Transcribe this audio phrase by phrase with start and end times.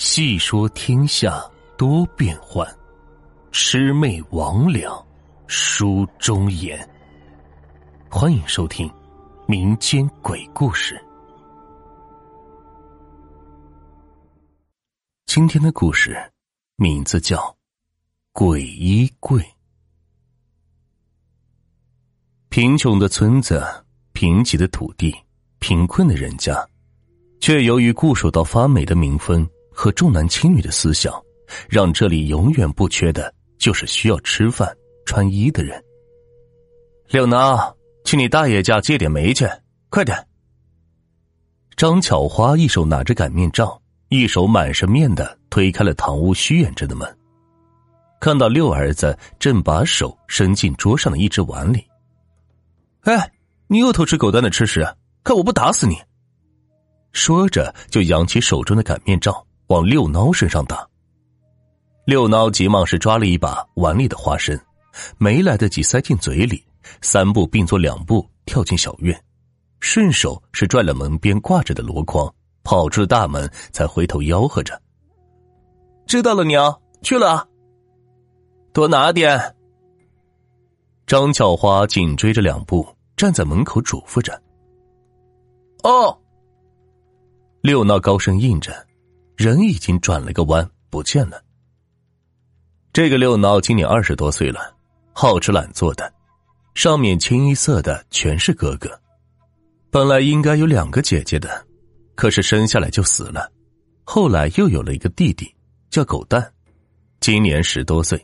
[0.00, 1.38] 细说天下
[1.76, 2.66] 多变幻，
[3.52, 5.04] 魑魅魍魉
[5.46, 6.88] 书中言。
[8.08, 8.90] 欢迎收听
[9.46, 10.98] 民间鬼故事。
[15.26, 16.18] 今天的故事
[16.76, 17.36] 名字叫
[18.32, 19.42] 《鬼衣柜》。
[22.48, 23.62] 贫穷的村子，
[24.14, 25.14] 贫瘠的土地，
[25.58, 26.66] 贫困的人家，
[27.38, 29.46] 却由于固守到发霉的民风
[29.80, 31.10] 和重男轻女的思想，
[31.66, 34.70] 让这里永远不缺的就是需要吃饭
[35.06, 35.82] 穿衣的人。
[37.08, 39.48] 柳孬，去你大爷家借点煤去，
[39.88, 40.22] 快点！
[41.78, 47.18] 张巧花一手拿着擀面杖，一手满是面的推开了堂屋虚掩着的门，
[48.20, 51.82] 看到六儿子正把手伸进桌上的一只碗里。
[53.04, 53.32] 哎，
[53.66, 54.86] 你又偷吃狗蛋的吃食，
[55.24, 55.96] 看我不打死你！
[57.12, 59.34] 说着，就扬起手中的擀面杖
[59.70, 60.86] 往六孬身上打。
[62.04, 64.58] 六孬急忙是抓了一把碗里的花生，
[65.16, 66.62] 没来得及塞进嘴里，
[67.02, 69.18] 三步并作两步跳进小院，
[69.78, 72.32] 顺手是拽了门边挂着的箩筐，
[72.64, 74.80] 跑出了大门，才回头吆喝着
[76.04, 77.48] ：“知道了，娘去了，
[78.72, 79.54] 多拿点。”
[81.06, 82.84] 张巧花紧追着两步，
[83.16, 84.42] 站在门口嘱咐着
[85.84, 86.18] ：“哦。”
[87.62, 88.72] 六孬高声应着，
[89.40, 91.42] 人已经转了个弯不见了。
[92.92, 94.76] 这个六孬今年二十多岁了，
[95.14, 96.12] 好吃懒做的，
[96.74, 98.90] 上面清一色的全是哥哥。
[99.90, 101.66] 本来应该有两个姐姐的，
[102.14, 103.50] 可是生下来就死了。
[104.04, 105.50] 后来又有了一个弟弟，
[105.88, 106.52] 叫狗蛋，
[107.20, 108.22] 今年十多岁，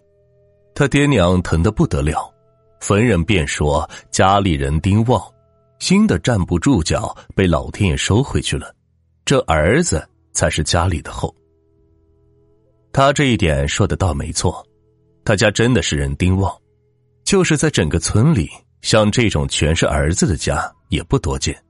[0.74, 2.30] 他爹娘疼得不得了。
[2.78, 5.18] 逢人便说家里人丁旺，
[5.78, 8.70] 新的站不住脚，被老天爷收回去了。
[9.24, 11.34] 这儿子才是家里的后。
[12.92, 14.64] 他这一点说的倒没错，
[15.24, 16.56] 他家真的是人丁旺，
[17.24, 18.48] 就是在整个村里，
[18.82, 21.60] 像这种全是儿子的家也不多见。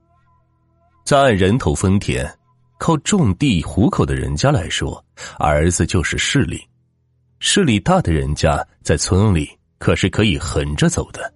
[1.03, 2.31] 再按人头分田，
[2.77, 5.03] 靠种地糊口的人家来说，
[5.39, 6.61] 儿子就是势力，
[7.39, 9.49] 势力大的人家在村里。
[9.79, 11.31] 可是可以横着走的。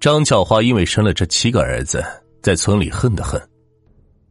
[0.00, 2.04] 张巧花因为生了这七个儿子，
[2.42, 3.40] 在村里恨得很，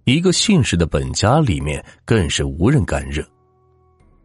[0.09, 3.23] 一个姓氏的本家里面更是无人敢惹。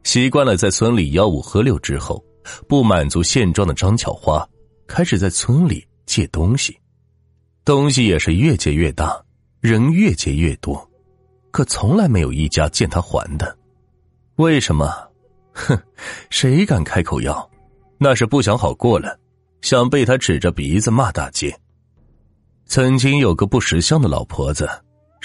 [0.03, 2.25] 习惯了在村里吆五喝六之后，
[2.67, 4.49] 不满足现状的张巧花
[4.87, 6.75] 开始在村里借东西，
[7.67, 9.23] 东西也是越借越大，
[9.61, 10.91] 人越借越多，
[11.51, 13.55] 可从来没有一家见他还的。
[14.37, 14.91] 为什么？
[15.53, 15.79] 哼，
[16.31, 17.51] 谁敢开口要？
[17.99, 19.19] 那是不想好过了，
[19.61, 21.55] 想被他指着鼻子骂大街。
[22.67, 24.69] 曾经有个不识相的老婆子，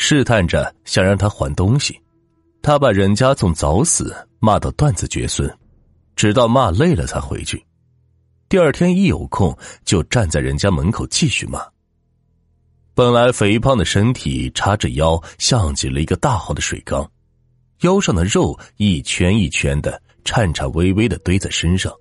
[0.01, 1.99] 试探着想让他还东西，
[2.61, 5.53] 他把人家从早死骂到断子绝孙，
[6.15, 7.61] 直到骂累了才回去。
[8.47, 11.61] 第二天一有空就站在人家门口继续骂。
[12.95, 17.05] 本来肥胖的身体叉着腰，像极了一个大号的水缸，
[17.81, 21.93] 腰上的肉一圈一圈的颤颤巍巍的堆在身上。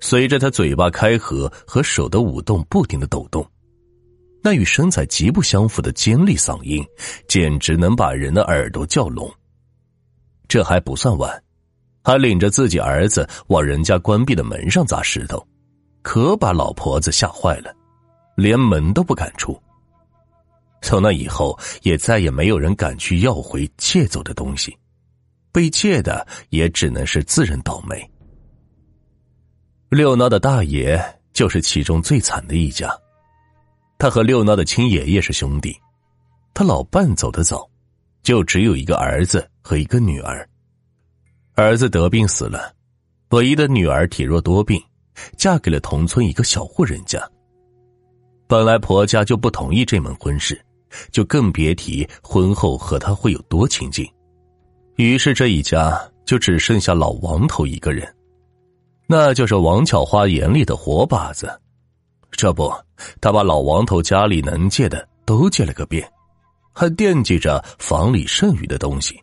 [0.00, 3.48] 随着他嘴巴开合和手的舞动不停的抖动，
[4.46, 6.86] 那与身材极不相符的尖利嗓音，
[7.26, 9.28] 简直能把人的耳朵叫聋。
[10.46, 11.42] 这还不算完，
[12.04, 15.44] 还领着自己儿子往人家关闭的门上砸石头，
[16.00, 17.74] 可把老婆子吓坏了，
[18.36, 19.60] 连门都不敢出。
[20.80, 24.78] 从那以后，也再也没有人敢去要回借走的东西，
[25.50, 28.00] 被借的也只能是自认倒霉。
[29.88, 32.96] 六孬的大爷就是其中最惨的一家，
[33.98, 35.74] 他和六孬的亲爷爷是兄弟，
[36.52, 37.68] 他老伴走得早，
[38.22, 40.46] 就只有一个儿子和一个女儿。
[41.54, 42.74] 儿子得病死了，
[43.30, 44.78] 唯一的女儿体弱多病，
[45.38, 47.18] 嫁给了同村一个小户人家。
[48.46, 50.60] 本来婆家就不同意这门婚事，
[51.10, 54.06] 就更别提婚后和他会有多亲近。
[54.96, 58.06] 于是这一家就只剩下老王头一个人。
[59.08, 61.48] 那就是王巧花眼里的活靶子，
[62.30, 62.72] 这不，
[63.20, 66.06] 他把老王头家里能借的都借了个遍，
[66.72, 69.18] 还惦记着房里剩余的东西。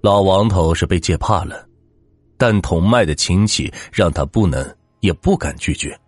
[0.00, 1.66] 老王头是被借怕了，
[2.36, 5.98] 但同脉的亲戚让他不能也不敢拒绝，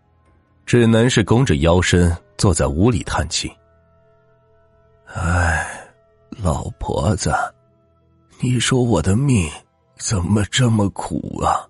[0.66, 3.50] 只能是弓着腰身坐在屋里叹气。
[5.06, 5.66] 唉，
[6.30, 7.32] 老婆子，
[8.38, 9.50] 你说我的命
[9.96, 11.66] 怎么这么苦啊？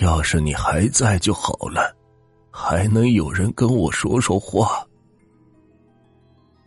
[0.00, 1.94] 要是你还在就好了，
[2.58, 4.82] 还能有人跟我说说话。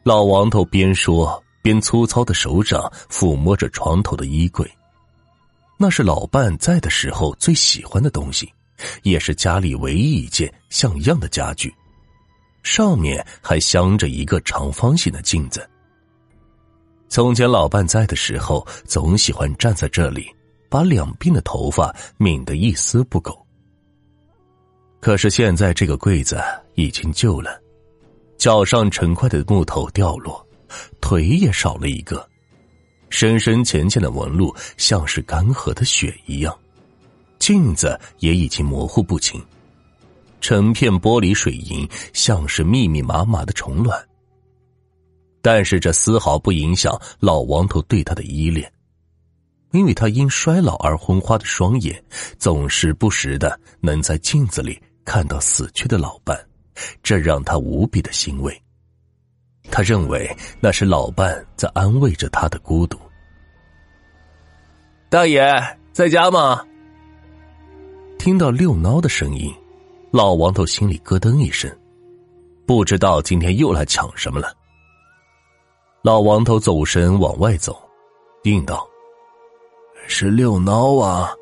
[0.03, 4.69] 老王头边说边粗糙的手掌抚摸着床头的衣柜。
[5.79, 8.53] 那是老伴在的时候最喜欢的东西，
[9.01, 11.73] 也是家里唯一一件像样的家具。
[12.61, 15.67] 上面还镶着一个长方形的镜子。
[17.07, 20.29] 从前老伴在的时候，总喜欢站在这里，
[20.69, 23.43] 把两鬓的头发抿得一丝不苟。
[24.99, 26.41] 可是现在这个柜子
[26.75, 27.61] 已经旧了，
[28.37, 30.45] 脚上成块的木头掉落，
[30.99, 32.27] 腿也少了一个，
[33.09, 36.57] 深深浅浅的纹路像是干涸的血一样，
[37.39, 39.41] 镜子也已经模糊不清，
[40.41, 44.05] 成片玻璃水银像是密密麻麻的虫卵。
[45.41, 48.69] 但是这丝毫不影响老王头对他的依恋，
[49.71, 52.03] 因为他因衰老而昏花的双眼，
[52.37, 54.77] 总是不时的能在镜子里。
[55.09, 56.39] 看到死去的老伴，
[57.01, 58.55] 这让他无比的欣慰。
[59.71, 60.29] 他认为
[60.59, 62.95] 那是老伴在安慰着他的孤独。
[65.09, 65.43] 大爷
[65.91, 66.63] 在家吗？
[68.19, 69.51] 听到六孬的声音，
[70.11, 71.75] 老王头心里咯噔一声，
[72.67, 74.53] 不知道今天又来抢什么了。
[76.03, 77.75] 老王头走身往外走，
[78.43, 78.87] 应道
[80.07, 81.33] ：“是六孬啊，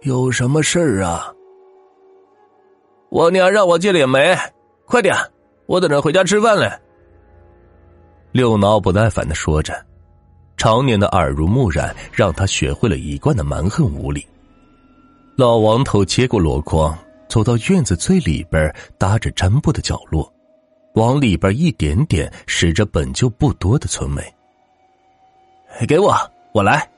[0.00, 1.32] 有什么事儿啊？”
[3.12, 4.34] 我娘让我借点煤，
[4.86, 5.14] 快点，
[5.66, 6.72] 我等着回家吃饭嘞。
[8.32, 9.74] 六孬不耐烦的说着，
[10.56, 14.26] 常年的耳濡目染让他学会了一贯的蛮横无理。
[15.36, 16.98] 老王头接过箩筐，
[17.28, 20.32] 走到院子最里边搭着毡布的角落，
[20.94, 24.22] 往里边一点点拾着本就不多的存煤。
[25.86, 26.16] 给我，
[26.54, 26.90] 我来。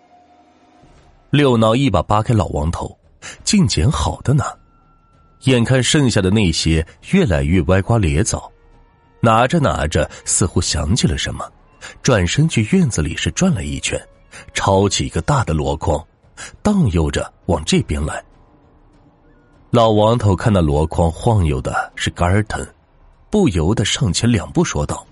[1.30, 2.96] 六孬一把扒开老王头，
[3.42, 4.44] 净捡好的拿。
[5.44, 8.50] 眼看剩下的那些越来越歪瓜裂枣，
[9.20, 11.44] 拿着拿着，似乎想起了什么，
[12.02, 14.00] 转身去院子里是转了一圈，
[14.52, 16.02] 抄起一个大的箩筐，
[16.62, 18.22] 荡悠着往这边来。
[19.70, 22.66] 老王头看那箩筐晃悠的是肝疼，
[23.28, 25.04] 不由得上前两步说道：“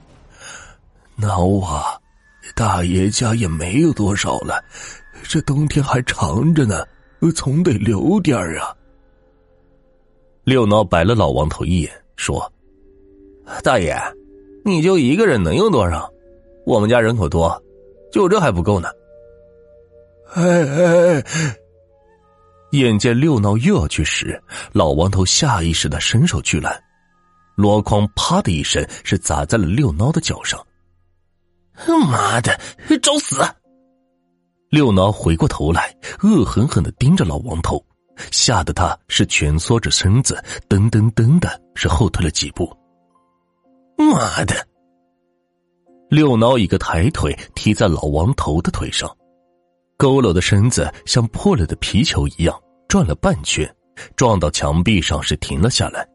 [1.21, 1.99] 孬啊，
[2.55, 4.65] 大爷家也没有多少了，
[5.25, 6.87] 这冬天还长着呢，
[7.35, 8.75] 总得留点啊。”
[10.53, 12.53] 六孬白了老王头一眼，说
[13.65, 13.97] ：“大爷，
[14.67, 16.13] 你就一个人能用多少？
[16.67, 17.59] 我们家人口多，
[18.13, 18.91] 就这还不够呢。”
[20.37, 21.25] 哎哎哎！
[22.73, 24.39] 眼见六孬又要去时，
[24.73, 26.79] 老王头下意识的伸手去拦，
[27.57, 30.63] 箩筐啪的一声是砸在了六孬的脚上。
[32.11, 32.61] 妈的，
[33.01, 33.43] 找死！
[34.69, 37.83] 六孬回过头来，恶狠狠的盯着老王头。
[38.31, 42.71] 吓得他是蜷缩着身子，噔噔噔的是后退了几步。
[43.97, 44.55] 妈的！
[46.09, 49.09] 六孬一个抬腿踢在老王头的腿上，
[49.97, 53.67] 佝偻的身子像破了的皮球一样转了半圈，
[54.17, 56.07] 撞到墙壁上是停了下来。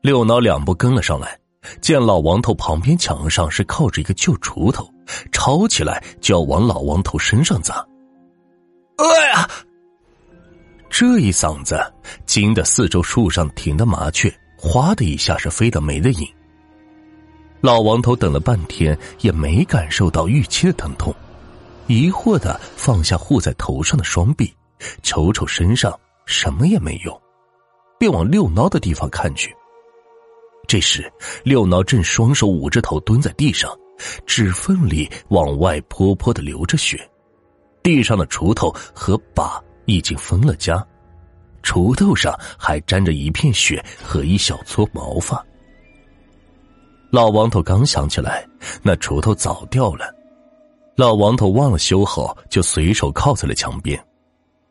[0.00, 1.38] 六孬两步跟了上来，
[1.80, 4.88] 见老王头旁边墙上是靠着一个旧锄头，
[5.30, 7.86] 抄起来就要往老王头身上砸。
[8.96, 9.48] 哎呀！
[10.94, 11.82] 这一嗓子
[12.26, 16.28] 惊得四周树上停的麻雀，哗的一下是飞得没了影。
[17.62, 21.12] 老王头等了半天也没感受到预期的疼痛，
[21.86, 24.52] 疑惑的放下护在头上的双臂，
[25.02, 27.18] 瞅瞅身上什么也没有，
[27.98, 29.50] 便往六孬的地方看去。
[30.68, 31.10] 这时
[31.42, 33.74] 六孬正双手捂着头蹲在地上，
[34.26, 37.00] 指缝里往外泼泼的流着血，
[37.82, 39.58] 地上的锄头和把。
[39.86, 40.86] 已经分了家，
[41.62, 45.44] 锄头上还沾着一片血和一小撮毛发。
[47.10, 48.46] 老王头刚想起来，
[48.82, 50.14] 那锄头早掉了。
[50.96, 54.02] 老王头忘了修好，就随手靠在了墙边，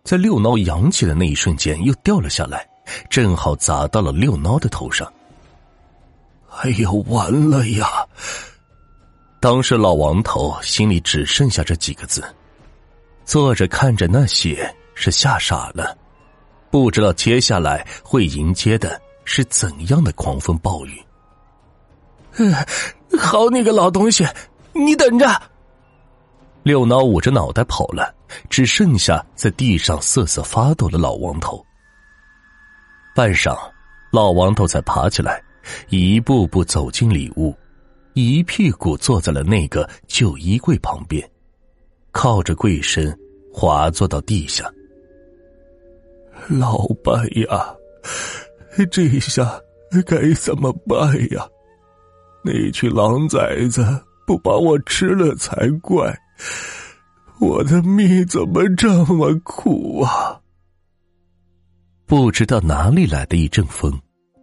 [0.03, 2.67] 在六孬扬起的那一瞬间，又掉了下来，
[3.09, 5.11] 正好砸到了六孬的头上。
[6.59, 7.87] 哎呦，完了呀！
[9.39, 12.23] 当时老王头心里只剩下这几个字，
[13.25, 14.73] 坐着看着那血。
[14.93, 15.97] 是吓傻了，
[16.71, 21.03] 不知道接下来会迎接的是怎样的狂风暴雨。
[23.19, 24.25] 好你个老东西，
[24.71, 25.27] 你等着！
[26.63, 28.15] 六孬捂着脑袋跑了，
[28.49, 31.63] 只剩下在地上瑟瑟发抖的老王头。
[33.13, 33.57] 半晌，
[34.11, 35.43] 老王头才爬起来，
[35.89, 37.53] 一步步走进里屋，
[38.13, 41.29] 一屁股坐在了那个旧衣柜旁边，
[42.13, 43.13] 靠着柜身
[43.51, 44.71] 滑坐到地下。
[46.49, 47.75] 老伴呀，
[48.91, 49.59] 这下
[50.05, 51.47] 该怎么办呀？
[52.43, 53.85] 那群狼崽子
[54.25, 56.17] 不把我吃了才怪！
[57.39, 60.39] 我的命怎么这么苦啊？
[62.05, 63.91] 不知道哪里来的一阵风，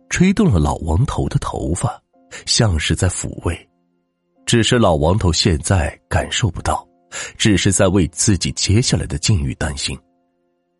[0.08, 2.00] 吹动了老王头的头发，
[2.46, 3.68] 像是在抚慰。
[4.46, 6.86] 只是老王头现在感受不到，
[7.36, 9.98] 只是在为自己接下来的境遇担心。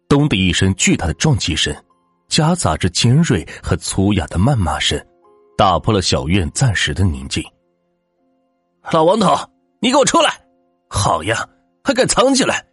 [0.09, 1.75] 咚的一声巨大的撞击声，
[2.29, 4.99] 夹杂着尖锐和粗哑的谩骂声，
[5.57, 7.45] 打破了小院暂时的宁静。
[8.91, 9.37] 老王头，
[9.81, 10.41] 你给我出来！
[10.89, 11.47] 好呀，
[11.85, 12.65] 还敢藏起来？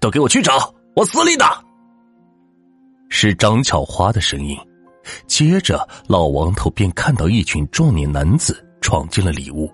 [0.00, 1.62] 都给我去找，往死里打！
[3.10, 4.56] 是张巧花的声音。
[5.26, 9.70] 接着，老王头便看到一群壮年男子闯进了里屋，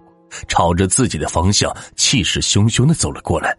[0.49, 3.57] 朝着自己的方向气势汹汹的走了过来。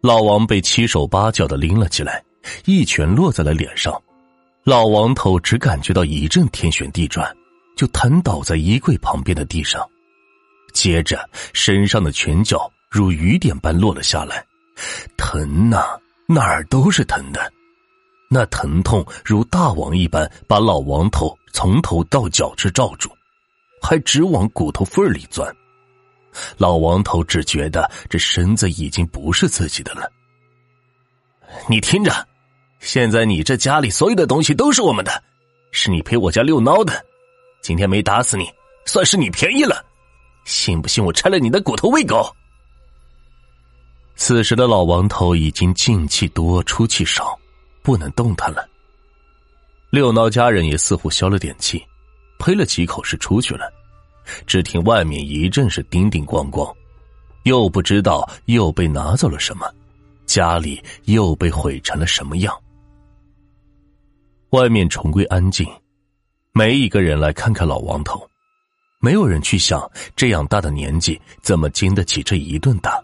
[0.00, 2.22] 老王被七手八脚的拎了起来，
[2.66, 3.92] 一拳落在了脸上。
[4.64, 7.34] 老王头只感觉到一阵天旋地转，
[7.76, 9.84] 就瘫倒在衣柜旁边的地上。
[10.72, 14.44] 接着，身上的拳脚如雨点般落了下来，
[15.16, 17.52] 疼呐，哪儿都是疼的。
[18.30, 23.10] 那疼痛如大网一般，把老王头从头到脚直罩住，
[23.82, 25.52] 还直往骨头缝里钻。
[26.56, 30.10] 老王头只觉得这身子已经不是自己的了。
[31.68, 32.26] 你听着，
[32.80, 35.22] 现在你这家里所有的东西都是我们的，
[35.72, 37.04] 是你陪我家遛孬的。
[37.62, 38.48] 今天没打死你，
[38.84, 39.84] 算是你便宜了。
[40.44, 42.34] 信不信我拆了你的骨头喂狗？
[44.16, 47.38] 此时的老王头已经进气多出气少，
[47.82, 48.68] 不能动弹了。
[49.90, 51.84] 六孬家人也似乎消了点气，
[52.38, 53.72] 呸了几口是出去了。
[54.46, 56.74] 只听外面一阵是叮叮咣咣，
[57.44, 59.66] 又不知道又被拿走了什么，
[60.26, 62.54] 家里又被毁成了什么样。
[64.50, 65.66] 外面重归安静，
[66.52, 68.28] 没一个人来看看老王头，
[69.00, 72.98] 没有人去想这样大的年纪怎么经得起这一顿打。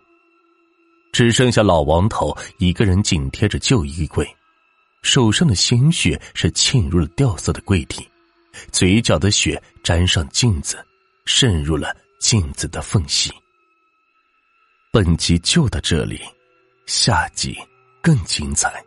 [1.13, 4.27] 只剩下老王头一个人紧贴着旧衣柜，
[5.03, 8.05] 手上的鲜血是沁入了掉色的柜体，
[8.73, 10.77] 嘴角的血沾上镜子。
[11.27, 13.33] 渗入了镜子的缝隙。
[14.93, 16.21] 本集就到这里，
[16.87, 17.57] 下集
[18.03, 18.85] 更精彩。